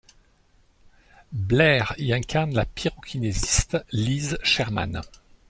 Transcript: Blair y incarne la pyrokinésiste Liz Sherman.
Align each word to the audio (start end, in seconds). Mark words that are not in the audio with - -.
Blair 1.31 1.93
y 1.99 2.11
incarne 2.11 2.55
la 2.55 2.65
pyrokinésiste 2.65 3.85
Liz 3.91 4.39
Sherman. 4.41 5.01